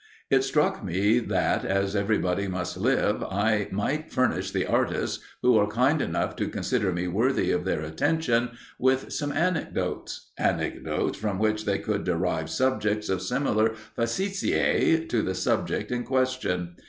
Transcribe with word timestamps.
It 0.31 0.43
struck 0.43 0.83
me 0.83 1.19
that, 1.19 1.63
as 1.63 1.95
everybody 1.95 2.47
must 2.47 2.75
live, 2.75 3.21
I 3.21 3.67
might 3.69 4.11
furnish 4.11 4.49
the 4.49 4.65
artists, 4.65 5.23
who 5.43 5.55
are 5.59 5.67
kind 5.67 6.01
enough 6.01 6.35
to 6.37 6.47
consider 6.47 6.91
me 6.91 7.07
worthy 7.07 7.51
of 7.51 7.65
their 7.65 7.81
attention, 7.81 8.49
with 8.79 9.13
some 9.13 9.31
anecdotes 9.31 10.31
anecdotes 10.39 11.19
from 11.19 11.37
which 11.37 11.65
they 11.65 11.77
could 11.77 12.03
derive 12.03 12.49
subjects 12.49 13.09
of 13.09 13.21
similar 13.21 13.75
facetiæ 13.95 15.07
to 15.07 15.21
the 15.21 15.35
subject 15.35 15.91
in 15.91 16.03
question. 16.03 16.73